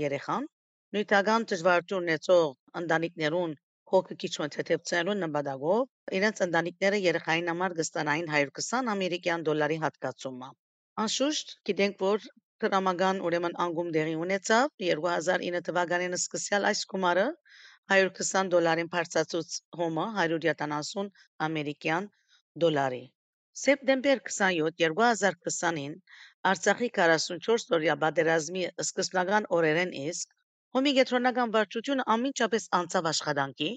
[0.00, 0.48] երեխան
[0.96, 2.48] նյութական դժվարություն ունեցող
[2.82, 3.54] ընտանիքներուն
[3.94, 10.50] հոգը քիչուն թեթևցնելու նպատակով իրենց ընտանիքները երեխային համար կստանային 120 ամերիկյան դոլարի հատկացումը։
[11.04, 12.28] Անշուշտ գիտենք, որ
[12.62, 17.24] դրամական ուրեմն անգում դեղի ունեցավ 2009 թվականին սկսյալ այս գումարը
[17.94, 21.10] 120 դոլարին բարձրացուց հոմը 170
[21.46, 22.06] ամերիկյան
[22.64, 23.00] դոլարի։
[23.62, 25.98] Սեպտեմբեր 27 2020-ին
[26.52, 30.38] Արցախի 44 օրյա պատերազմի սկզբնական օրերեն իսկ
[30.78, 33.68] Հոմի գետրոնական վարչությունը ամենջապես անցավ աշխատանքի,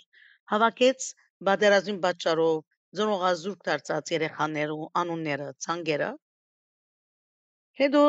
[0.54, 1.10] հավաքեց
[1.50, 2.64] պատերազմի պատճառով
[3.02, 6.10] զորողազուրկ դարձած երեխաներու անունները, ցանկերը
[7.78, 8.02] Հետո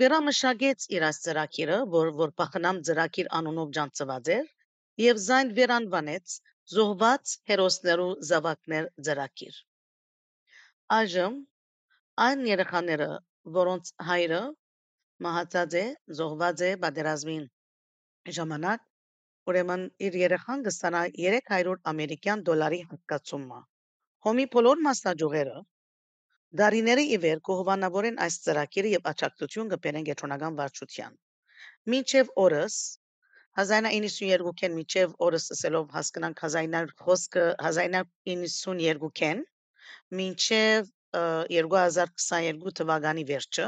[0.00, 4.48] վերամշակեց իր այս ծրագիրը, որ որ փախնամ ծրագիր անունով ջանցված էր,
[5.02, 6.34] եւ զայն վերանվանեց
[6.72, 9.60] զոհված հերոսներու զավակներ ծրագիր։
[10.96, 11.38] Այժմ
[12.26, 13.08] այն երեխաները,
[13.58, 14.42] որոնց հայրը
[15.26, 15.84] մահացած է,
[16.20, 17.46] զոհված է պատերազմին
[18.38, 18.84] ժամանակ,
[19.50, 23.62] ուրեմն իր երեխան կստանա 300 ամերիկյան դոլարի հատկացումը։
[24.28, 25.58] Հոմի բոլոր մասնաճյուղերը
[26.54, 31.16] Դարիների ի վեր կողովանավորեն այս ծրագիրը եւ աջակցություն կբերեն գետրոնական վարչության։
[31.94, 32.76] Մինչև օրս
[33.62, 39.42] 1992-ին մինչև օրս ասելով հասկանանք 1900 խոսքը 1992-ին
[40.20, 41.22] մինչև ը,
[41.56, 43.66] 2022 թվականի վերջը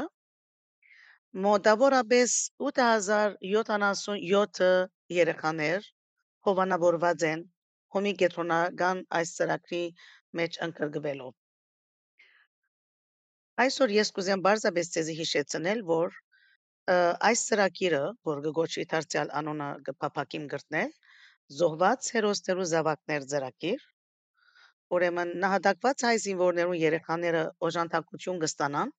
[1.47, 2.37] մոտավորապես
[2.69, 4.71] 8077
[5.19, 5.91] երեխաներ
[6.49, 7.45] հովանավորված են
[7.97, 9.83] հոմի գետրոնական այս ծրագրի
[10.41, 11.38] մեջ ընկրկվելով
[13.59, 16.13] Այսօր ես կուզեմ բարձրապես ցեզի հիշեցնել, որ
[17.29, 20.93] այս ծրագիրը, որ կգոչվի դարձյալ անոնը կփապակիմ գրտնել,
[21.59, 23.83] զոհված հերոսներու զավակներ ծրագիր,
[24.97, 28.95] ուրեմն նահատակված հայ զինվորներու երեխաները օժանդակություն կստանան,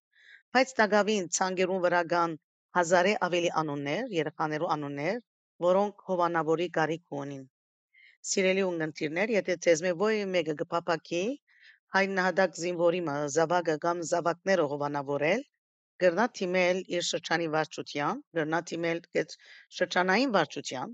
[0.57, 2.37] բայց տակավին ցանկերուն վրա կան
[2.81, 5.21] հազարի ավելի անուններ, երեխաներու անուններ,
[5.71, 7.45] որոնք հովանավորի կարիք ունին։
[8.31, 11.25] Սիրելի ունգընտիրներ, եթե ցեզ մե ոյ մեկը գփապակի
[11.97, 13.01] հայ նահատակ զինվորի
[13.37, 15.41] զավակը կամ զավակները հովանավորել,
[16.05, 19.35] գրնա թիմել իր շրջանի վարչության, գրնա թիմել այդ
[19.79, 20.93] շրջանային վարչության,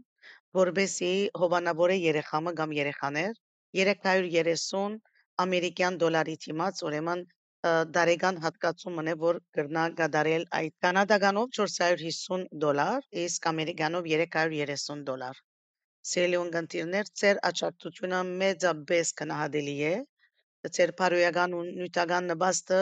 [0.61, 1.11] որբեսի
[1.43, 3.37] հովանավորե երեխամը կամ երեխաներ
[3.81, 4.97] 330
[5.45, 7.27] ամերիկյան դոլարի թիմաց ուրեմն
[7.99, 15.41] դարեգան հատկացում ունե որ գրնա գդարել այդ կանադագանով 450 դոլար, իսկ ամերիկյանով 330 դոլար։
[16.11, 19.95] Սիրելի ունգընտիրներ, ծեր աճակցությունը մեծապես գնահատելի է։
[20.77, 22.81] Ծեր բարոյական ու նյութական նպաստը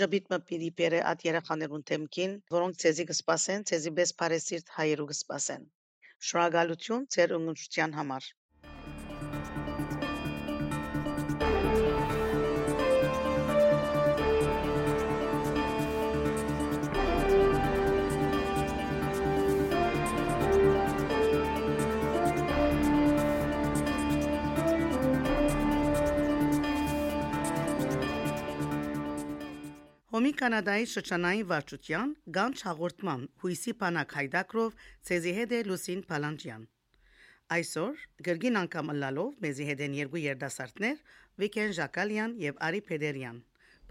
[0.00, 5.64] ժբիտ մը պիտի բերե այդ երեխաներուն թեմքին, որոնք ցեզի կսպասեն, ցեզի բես բարեսիրտ հայերու կսպասեն։
[6.28, 8.28] Շնորհակալություն ծեր ընկերության համար։
[30.18, 36.64] Հոմի Կանադայի շրջանային վարչության գանչ հաղորդման հույսի բանակ հայդակրով ցեզի հետ է Լուսին Փալանջյան։
[37.54, 40.98] Այսօր գրգին անգամ լալով մեզի հետ են երկու երդասարտներ
[41.38, 43.38] Վիկեն Ժակալյան եւ Արի Փեդերյան։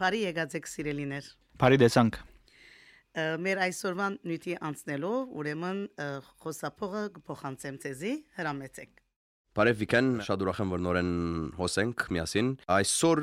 [0.04, 1.32] Բարի եկած եք սիրելիներ։
[1.63, 5.82] Բարի տեսանք։ Ը, Մեր այսօրվան նյութի անցնելով ուրեմն
[6.44, 9.04] խոսափողը կփոխանցեմ ցեզի հրամեցեք։
[9.58, 11.08] Բարև Վիկեն, շատ ուրախ եմ որ նորեն
[11.58, 13.22] հոսենք միասին։ Այսօր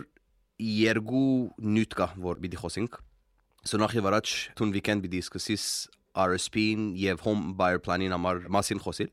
[0.61, 1.27] երկու
[1.59, 2.99] նյութ կա, որ պիտի խոսենք։
[3.65, 5.67] Սնախի վարաջ տուն Վիկեն պիտի սկսես
[6.15, 9.11] RSP-ին եւ home buyer plan-ին համար մասին խոսել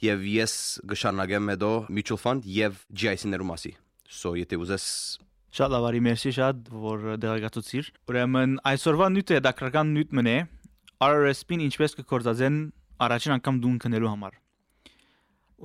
[0.00, 0.54] եւ ես
[0.88, 3.74] գշարնագեմ հետո mutual fund եւ GIC-ներու մասի։
[4.08, 4.86] So եթե ուզես
[5.58, 10.34] Շատ լավ արի, մերսի շատ, որ դեղեկացուցիր։ Ուրեմն այսօրվա նյութը դակրական նյութ մնե
[11.08, 12.58] RRSP-ին ինչպես կկործածեն
[13.06, 14.36] առաջին անգամ դուն քնելու համար։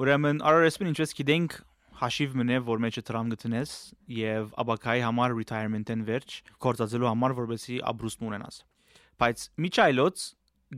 [0.03, 1.57] Ուրեմն RRSP-ին ինչպես գիտենք
[1.99, 3.73] հաշիվ մնե, որ մեջը տրամ գտնես
[4.17, 8.57] եւ աբակայի համար retirement-ն վերջ կործածելու համար որովհետեւ աբրուստ ունենաս։
[9.23, 10.23] Բայց միջայլոց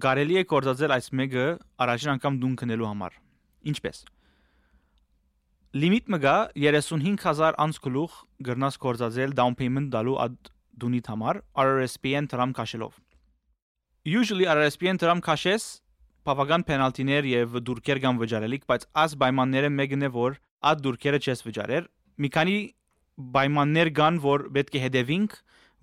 [0.05, 1.45] կարելի է կործածել այս մեկը
[1.85, 3.17] առաջին անգամ դուն քնելու համար։
[3.71, 4.01] Ինչպես։
[5.75, 12.53] Լիմիտ մգա 35000 անց գլուխ գրնաս կորզածել down payment դալու ad դունիթ համար RRSP-ն տրամ
[12.55, 12.93] քաշելով։
[14.05, 15.65] Usually RRSP-ն տրամ քաշես
[16.25, 21.43] բավական պենալտիներ եւ դուրքեր կան վճարելիք, բայց աս պայմանները մեկն է որ ad դուրքերը չես
[21.45, 21.89] վճարեր։
[22.25, 22.55] Մի քանի
[23.35, 25.35] պայմաններ կան, որ պետք է հետևենք,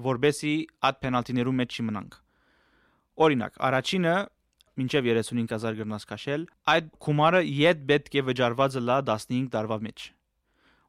[0.09, 0.55] որբեսի
[0.89, 2.17] ad պենալտիներու մեջ չմնանք։
[3.23, 4.17] Օրինակ, առաջինը
[4.83, 10.07] մինչև 35000 գրնաս քաշել, այդ գումարը իդ պետք է վճարվածը լա 15 տարվա մեջ։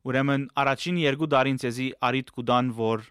[0.03, 3.03] Ուրեմն առաջին երկու տարին ցեզի արիտ կուդան, որ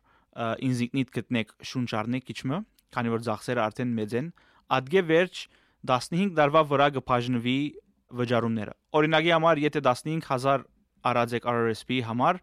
[0.67, 2.59] ինզիկնիտ գտնեք շունչ առնեք իջմը,
[2.93, 4.31] քանի որ ծախսերը արդեն մեծ են,
[4.77, 5.43] ադգե վերջ
[5.89, 7.59] 15 տարվա վրա կբաժնվի
[8.23, 10.67] վճարումները։ Օրինակի համար, եթե 15000
[11.11, 12.39] արած եք RRSP համար,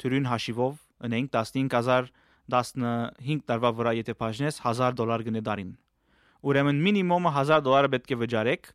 [0.00, 2.12] թյուրին հաշիվով ունենք 15000
[2.52, 5.70] 15 տարվա վրա եթե բաժնես 1000 դոլար գնե դարին։
[6.42, 8.66] Ուրեմն մինիմումը 1000 դոլարը պետք է վճարեք,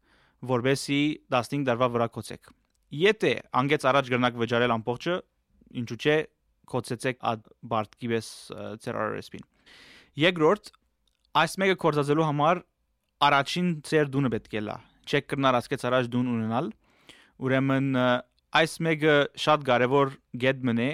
[0.52, 1.02] որբեսի
[1.34, 2.52] 15 տարվա վրա կոչեք։
[3.02, 5.16] Եթե անգեց առաջ գրնակ վճարել ամբողջը,
[5.82, 6.18] ինչու՞ չէ
[6.72, 8.30] կոչեցեք ad բարտկի վես
[8.84, 9.46] ծեր RRSP-ին։
[10.24, 10.72] Երկրորդ,
[11.42, 12.64] այս մեկը կորցածելու համար
[13.26, 14.78] առաջին ծեր դունը պետք է լա։
[15.08, 16.72] Չեք կրնար ասկեց առաջ դուն ունենալ։
[17.48, 17.88] Ուրեմն
[18.58, 20.90] այս մեկը շատ կարևոր get մնե,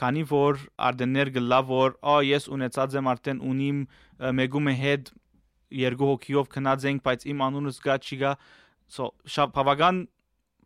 [0.00, 5.12] քանի որ արդեններ գլա որ ա ես ունեցած եմ արդեն ունիմ ը, մեգում է հետ
[5.84, 8.32] երկու հոգիով քնած ենք, բայց իմ անունս գա չի գա,
[8.90, 10.00] so շատ բավական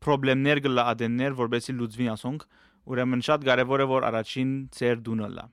[0.05, 2.47] խնդիրներ գլա ադեններ, որբեսի լուծվի ասոնք,
[2.89, 5.45] ուրեմն շատ կարևոր է որ առաջին ծեր դունը լա։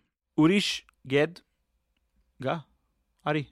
[0.46, 0.70] Ուրիշ
[1.16, 1.44] get
[2.46, 2.62] գա
[3.26, 3.46] արի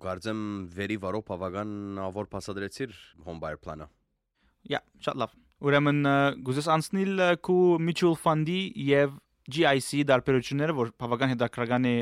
[0.00, 0.40] Գարձեմ
[0.76, 2.92] վերի վարո բավական ավոր փասադրեցիր
[3.40, 3.86] buyer plan-ը։
[4.70, 6.00] Յա, շատ լավ։ Ուրեմն
[6.44, 9.16] գուզես անցնել քու mutual fund-ի եւ
[9.50, 11.94] GIC դարբերությունները, որ բավական հետաքրական է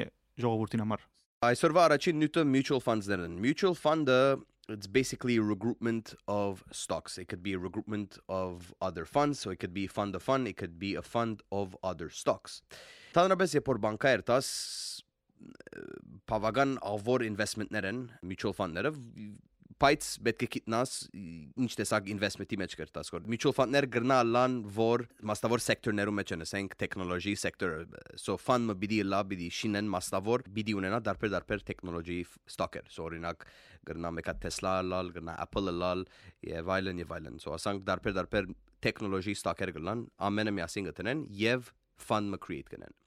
[0.43, 1.07] ժողովրդին համար։
[1.49, 4.21] Այսօրվա առաջին նյութը mutual funds-ներն են։ Mutual fund-ը
[4.69, 7.17] it's basically regroupment of stocks.
[7.17, 10.47] It could be a regroupment of other funds, so it could be fund of fund,
[10.47, 12.61] it could be a fund of other stocks.
[13.17, 14.49] Տանրաբես երբ որ բանկա երտաս
[16.29, 18.92] բավական ավոր investment-ներ են mutual fund-ները,
[19.79, 25.62] բայց պետք է գիտնաս ինչ տեսակ investment-ի մեջ կերտաս որ mutual fund-ներ գրնալան որ մասնավոր
[25.62, 27.87] սեկտորներում մեջ են ասենք technology sector
[28.18, 32.20] so fund-ը բիդի լա բիդի շինեն մասնավոր բիդի ունենա դարբեր դարբեր technology
[32.57, 33.46] stock-եր so օրինակ
[33.88, 36.07] գրնա մեկա Tesla լալ գրնա Apple լալ
[36.48, 41.70] եւ այլն եւ այլն so ասենք դարբեր դարբեր technology stock-եր գլան ամենը միասին գտնեն եւ
[42.03, 42.98] fund-ը create կնեն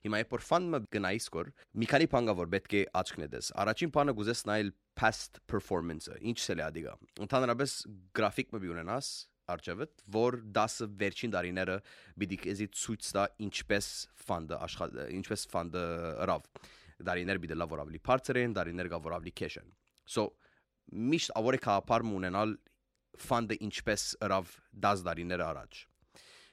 [0.00, 1.48] Հիմա երբ որ fund-ը գնայիս կոր
[1.80, 6.38] մի քանի բան կա որ պետք է աչքնեդես առաջին բանը գուզես նայել past performance-ը ինչ
[6.40, 6.94] սել է ադիգա
[7.26, 7.74] ընդհանրապես
[8.16, 9.10] գրաֆիկ մը ունենաս
[9.54, 11.76] արջավդ որ 10 վերջին տարիները
[12.22, 13.88] պիտի քեզի ցույց տա ինչպես
[14.24, 15.84] ֆանդը աշխատ ինչպես ֆանդը
[16.30, 16.48] ռավ
[17.10, 19.70] դարիներ պիտի լավ որ ավելի բարձր են դարիներ գա որ ավելի քեշ են
[20.14, 20.26] so
[21.12, 22.56] միշտ ավորե կապար մունենալ
[23.26, 24.52] ֆանդը ինչպես ռավ
[24.86, 25.84] 10 դարիներ առաջ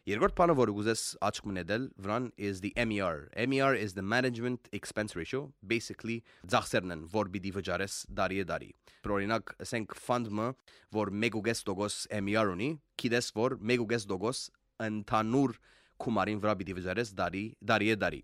[0.07, 3.25] Երկրորդ բանը, որը գուզես աչք մնեդել, վրան is the MER.
[3.51, 8.69] MER is the management expense ratio, basically ծախսերն են, որ պիտի վճարես դարի դարի։
[9.17, 10.47] Օրինակ, ասենք ֆանդը,
[10.95, 12.69] որ 1.5% MER ունի,
[13.03, 15.57] գիտես, որ 1.5% ընդհանուր
[16.05, 18.23] կումարին վրա պիտի վճարես դարի դարի դարի։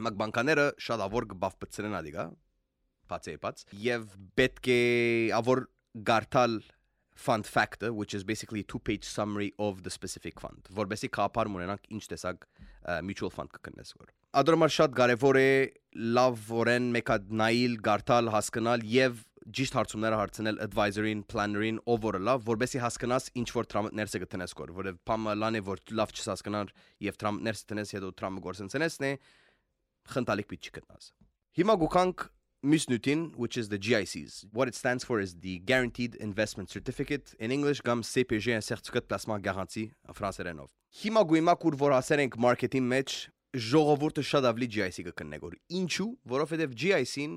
[0.00, 2.26] Հիմա բանկաները շատ ավոր կբավբծրեն ադիգա,
[3.12, 4.08] բացի բաց, եւ
[4.40, 4.80] պետք է
[5.36, 5.66] ավոր
[6.08, 6.60] գարտալ
[7.16, 11.88] fund factor which is basically two page summary of the specific fund որբեսի կապար ունենանք
[11.96, 12.44] ինչ տեսակ
[13.08, 15.50] mutual fund կկնես որ ադրամար շատ կարևոր է
[16.18, 22.40] լավ որեն մեկա նայել գարտալ հասկանալ եւ ճիշտ հարցումները հարցնել advisory-ին, planner-ին, ով որը լավ,
[22.48, 26.72] որբեսի հասկանաս ինչ որ տրամներս է գտնես կոր, որովհետև փամը լան է որ լավ չհասկանար
[27.06, 29.12] եւ տրամներս տնես հետո տրամը գործընծնեսն է,
[30.16, 31.12] խնդալիք պիտի չգտնաս։
[31.60, 32.26] Հիմա գուքանք
[32.62, 34.46] MISNUTIN, which is the GICs.
[34.52, 37.34] What it stands for is the Guaranteed Investment Certificate.
[37.38, 38.60] In English, gam CPG,
[39.08, 40.68] placement garanti, en français renov.
[40.96, 43.14] Հիմա գույմա կուր որ ասեր ենք մարքեթին մեջ
[43.68, 47.34] ժողովուրդը շատ ավելի GIC կկննե գոր։ Ինչու, որովհետև GIC-ին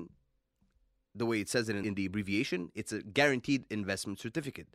[1.14, 4.68] the way it says it in, in the abbreviation, it's a guaranteed investment certificate.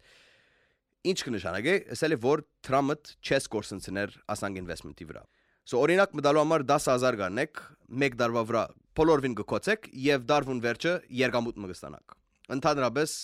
[1.06, 5.22] Ինչ կնշանակե, ասել է որ տրամըտ չես կորսնցներ ասանք investment-ի վրա։
[5.66, 7.62] So օրինակ մտալու համար 10000 գանեք,
[8.06, 8.64] 1 դարվա վրա
[8.96, 12.16] բոլորվին գկոցեք եւ դարվուն վերջը երգամուտ մգստանաք։
[12.56, 13.16] Ընդհանրապես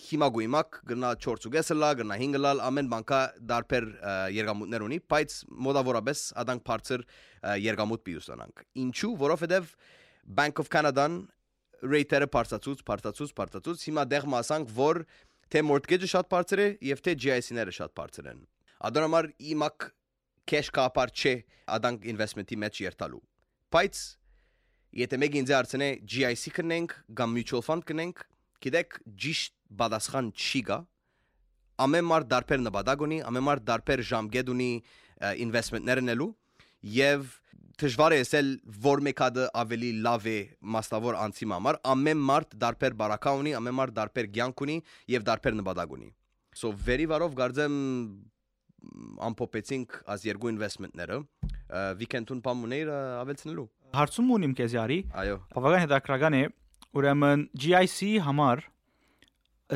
[0.00, 3.20] հիմա գույմակ գնա 4.5 լա, գնա 5 լալ, ամեն բանկա
[3.50, 3.86] դարբեր
[4.36, 5.34] երգամուտներ ունի, բայց
[5.66, 7.04] մոդավորապես ադանք բարձր
[7.64, 9.74] երգամուտ պիուսանանք։ Ինչու, որովհետեւ
[10.40, 11.18] Bank of Canada-ն
[11.90, 15.02] rate-ը բարձացուց, բարձացուց, բարձացուց, հիմա դեղ մասանք, որ
[15.50, 18.42] թե mortgage-ը շատ բարձր է եւ թե GIC-ները շատ բարձր են։
[18.90, 19.86] Ադրամար իմակ
[20.50, 21.34] cash կապար չէ
[21.76, 23.22] ադանք investment-ի մեջ երթալու։
[23.74, 24.02] Բայց
[24.98, 28.24] եթե մեկ ինձ արցնե GIC կնենք կամ mutual fund կնենք,
[28.64, 30.78] գիտեք ճիշտ բադասխան չի գա։
[31.80, 34.70] Ամեն մարդ դարբեր նպատակ ունի, ամեն մարդ դարբեր ժամկետ ունի
[35.46, 36.30] investment-ներ նելու
[36.96, 37.28] եւ
[37.80, 38.48] դժվար է ասել
[38.84, 40.38] որ մեկը ավելի լավ է
[40.74, 44.76] մասնավոր անցի համար ամեն մարդ դարբեր բարակա ունի ամեն մարդ դարբեր ցանկ ունի
[45.14, 46.10] եւ դարբեր նպատակ ունի
[46.60, 47.78] so very varov գարձեմ
[49.30, 51.20] ամփոփեցինք as երկու investment-ները
[52.00, 56.42] weekend-ուն պամուներ ավելցնելու Հարցում ունիմ քեզ արի այո բավական հետաքրական է
[57.00, 58.62] ուրեմն GIC համար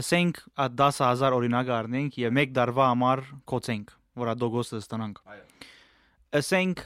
[0.00, 0.38] ասենք
[0.82, 3.90] 10000 օրինակ առնենք եւ 1 դարվա համար կոծենք
[4.22, 5.42] որ ադոգոսը ստանանք այո
[6.40, 6.84] ասենք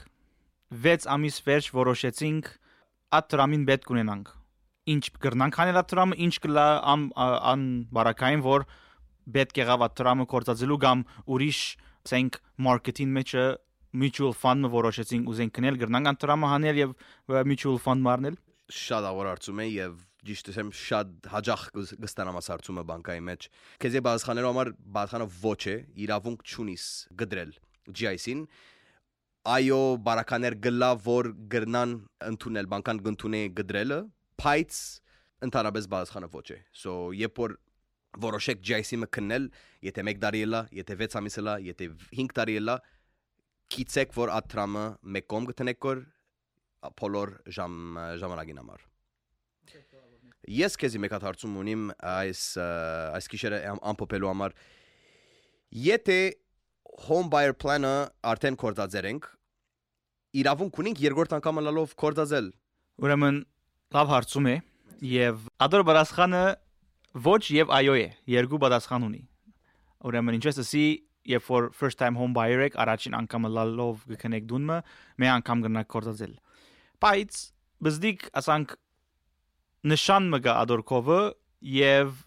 [0.87, 2.51] 6 ամիս վերջ որոշեցինք
[3.19, 4.33] այդ տրամին պետք ունենանք
[4.93, 7.07] ինչ կգրնանք անել այդ տրամը ինչ կլա ան
[7.53, 7.63] ան
[7.93, 8.65] բարակային որ
[9.37, 11.03] պետք եղավ այդ տրամը կորցածելու կամ
[11.35, 11.61] ուրիշ
[12.09, 13.45] ասենք մարքեթինգ մեջը
[13.93, 16.93] mutual fund-ը որոշեցինք ուզենք կնել գրնանք անտրամը հանել եւ
[17.49, 18.37] mutual fund մարնել
[18.69, 19.95] շատ ավոր արծում է եւ
[20.29, 21.61] ճիշտ ասեմ շատ հաջող
[22.03, 23.47] կստանամ աս արծումը բանկայի մեջ
[23.81, 25.75] քեզի բազխաներով համար բազխանը ոչ է
[26.05, 26.85] իրավունք չունիս
[27.21, 27.53] գդրել
[27.99, 28.43] GIC-ին
[29.55, 31.95] այո բարականեր գլա որ գրնան
[32.29, 33.99] ընդունել բանկան գտնունե գդրելը
[34.43, 34.81] բայց
[35.47, 37.57] ընդհանրապես բազխանը ոչ է so երբ որ
[38.17, 39.43] որոշեք GIC-ը քննել,
[39.85, 42.75] եթե 1 տարի էլա, եթե 6 ամիս էլա, եթե 5 տարի էլա,
[43.73, 44.83] գիտեք որ աթրամը
[45.15, 46.03] մեկ կողմ գտնեք որ
[46.99, 47.75] բոլոր ժամ
[48.21, 48.85] ժամանակին համար։
[50.49, 53.59] Ես քեզի մեկ հատ հարցում ունիմ այս այս գիշերը
[53.91, 54.55] ամփոփելու համար։
[55.89, 56.17] Եթե
[57.05, 57.93] home buyer plan-ը
[58.31, 59.27] արդեն կորցածերենք,
[60.41, 62.49] իրավունք ունենք երկրորդ անգամ լալով կորցածել։
[63.03, 63.37] Ուրեմն
[63.95, 64.55] լավ հարցում է
[65.09, 66.43] եւ ադոր բարասխանը
[67.29, 69.21] ոչ եւ այո է, երկու պատասխան ունի։
[70.09, 70.83] Ուրեմն ինչպես ասի,
[71.27, 74.77] երբ որ first time home buyer եք, առաջին անգամ լալով կքնեք դունը,
[75.19, 76.33] մի անգամ գնաք կորցածել։
[77.03, 77.39] Բայց
[77.85, 78.75] բզդիկ ասանք
[79.89, 81.21] նշան մգա ադորկովը
[81.75, 82.17] եւ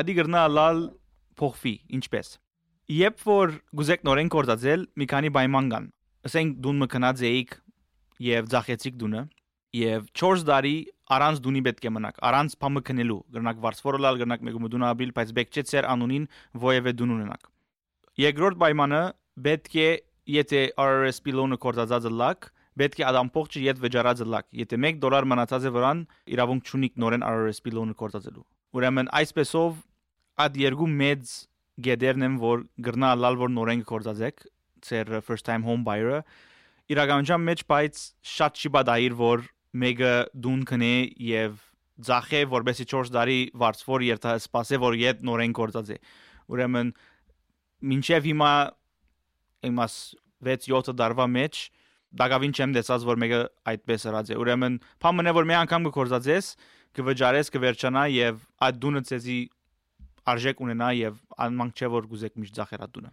[0.00, 0.80] ադի գրնա լալ
[1.40, 2.32] փոխվի, ինչպես։
[2.92, 5.86] Երբ որ գուզեք նորեն կորցածել, մի քանի պայման կան։
[6.28, 7.54] Ասենք դունը կնած էիք
[8.22, 9.22] եւ ձախեցիք դունը
[9.72, 10.74] եւ 4 տարի
[11.16, 15.58] առանց դունի պետք է մնաք, առանց փամը քնելու, գրնակ վարսվորլալ, գրնակ մեկը դուն աբիլ, բայց
[15.72, 16.28] ծեր անունին
[16.60, 17.51] ովևէ դուն ունենաք։
[18.20, 19.02] Երկրորդ պայմանը
[19.46, 19.88] պետք է
[20.32, 22.48] եթե RRSP loan-ը կորցածած լակ,
[22.82, 26.02] պետք է ադամփողջը իդ վճարած լակ։ Եթե 1 դոլար մնացած է վրան,
[26.36, 28.44] իրավունք չունիք նորեն RRSP loan-ը կորցածելու։
[28.76, 29.80] Ուրեմն այսպեսով
[30.44, 31.34] այդ երկու մեծ
[31.82, 34.44] գեդերն են, որ գրնա լալ որ նորեն կորցածեք,
[34.82, 36.22] ծեր first time home buyer-ը
[36.92, 38.00] իրականության մեջ բայց
[38.32, 39.44] շատ չի բադայր որ
[39.82, 40.12] մեկը
[40.44, 40.94] դուն կնե
[41.28, 41.60] եւ
[42.08, 45.98] ցախե որբեսի 4 տարի վարձվոր երթա սպասե որ իդ նորեն կորցած է
[46.52, 46.92] ուրեմն
[47.82, 48.52] մինչև հիմա
[49.68, 49.96] իմաս
[50.42, 51.62] 6-7 դարվա մեջ
[52.22, 53.40] դակավին չեմ տեսած որ մեկը
[53.72, 56.52] այդպես հրած է ուրեմն փամնե որ մի անգամ կկորցածես
[56.98, 59.38] կվճարես կվերջանա եւ այդ դունը ցեզի
[60.32, 63.12] արժեք ունենա եւ անմանք չէ որ գուզեք միշտ ցախերա դունը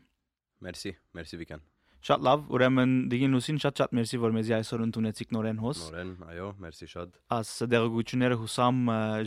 [0.60, 1.62] Մերսի, մերսի Վիկան։
[2.10, 6.12] շատ լավ ուրեմն դիգին լուսին շատ շատ մերսի որ մեզի այսօր ընդունեցիք նորեն հոս Նորեն,
[6.34, 8.78] այո, մերսի շատ։ աս դերգությունները հուսամ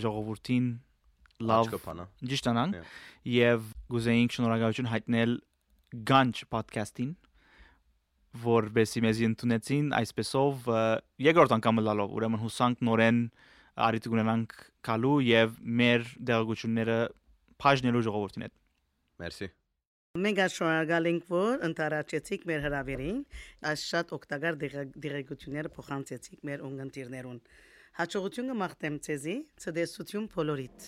[0.05, 0.69] ժողովրդին
[1.41, 2.93] լավ Աչքոփանա։ ճիշտ անանք Yeah.
[3.33, 3.61] եւ
[3.93, 5.33] գուզեինք շնորհակալություն հայտնել
[6.13, 7.11] Ganj podcast-ին
[8.43, 10.69] որբեսի մեզի ընդունեցին այսպեսով
[11.27, 13.19] երկրորդ անգամ լալով ուրեմն հուսանք նորեն
[13.87, 14.55] արիտ ունենանք
[14.89, 16.97] կալու եւ մեր դերգությունները
[17.63, 18.55] բաժնելու ժողովրդին հետ
[19.23, 19.49] Մերսի։
[20.23, 23.21] Մենք շնորհակալ ենք, որ ընտարաճեցիք մեր հրավերին,
[23.71, 24.59] այս շատ օգտակար
[25.05, 27.39] դիղեկությունները փոխանցեցիք մեր ունգընտիրներուն։
[27.93, 30.85] Հաջողություն կմաղթեմ ցեզի, ցդեսություն բոլորիդ։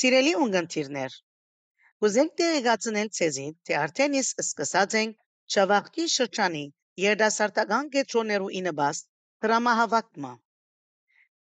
[0.00, 1.20] Սիրելի ունգընտիրներ,
[2.04, 5.16] Կուզենք տեղեկացնել ցեզի, թե արդեն իսկ սկսած ենք
[5.54, 6.62] Շավախքի շրջանի
[7.02, 9.06] երդասարտական կետրոններու ինыбաստ
[9.44, 10.30] դրամահավաքմը։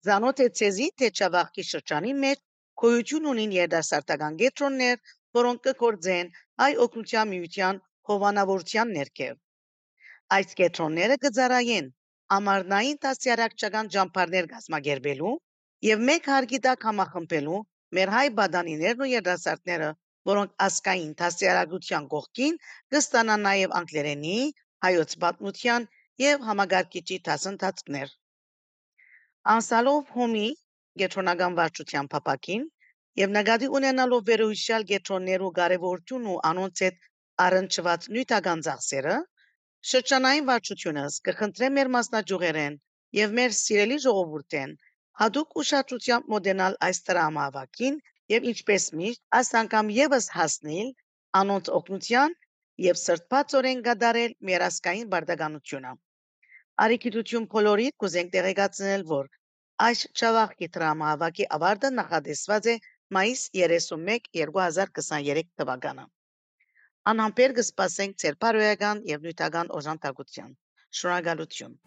[0.07, 2.41] Զանոթ է ցեզի, թե Շավախքի շրջանի մեջ
[2.83, 4.97] գոյություն ունին երդասարտական կետրոններ,
[5.39, 6.33] որոնք կգործեն
[6.65, 7.81] այ օգնության միության
[8.11, 9.39] հովանավորության ներքև։
[10.39, 11.93] Այս կետրոնները կծարայեն
[12.39, 15.37] ամառնային տասյարակչական ճամփարներ գազմագերբելու
[15.91, 17.63] եւ մեկ հարգի տակ համախմբելու
[17.97, 19.89] մեր հայ բադանիներն ու երդասարտները,
[20.29, 22.57] որոնք ասկային տասյարակության կողքին
[22.95, 24.37] կստանան նաեւ անգլերենի,
[24.87, 25.87] հայոց պատմության
[26.23, 28.15] եւ համագարկիչի դասընթացներ։
[29.57, 30.47] Անսալով հոմի
[31.03, 32.65] գետրոնական վարչության փապակին
[33.21, 37.07] եւ նկատի ունենալով վերոհիշյալ գետրոններու կարևորությունն ու անոնց հետ
[37.45, 39.15] առնչված նյութական ծախսերը
[39.91, 42.77] շրջանային վարչությունս կխնդրե մեր մասնաճյուղերեն
[43.17, 44.75] եւ մեր սիրելի ժողովուրդեն
[45.21, 47.99] հadoop ուշադրությամբ մոդենալ այս տրամավակին
[48.33, 50.89] եւ ինչպես միշտ այս անգամ եւս հասնել
[51.41, 52.35] անոնց օգնության
[52.87, 55.93] եւ սրտացորեն գդարել մեր ասկային բարդականությունը
[56.87, 59.31] Արիքիտություն բոլորի կուզենք տեղեկացնել որ
[59.87, 62.77] այս ճավախի տրամավակի ավարտը նախադեсված է
[63.17, 66.07] մայիս 31 2023 թվականը
[67.09, 70.51] Անհամբեր կսպասենք ձեր բարոյական եւ նյութական օժանդակության։
[71.01, 71.79] Շնորհակալություն։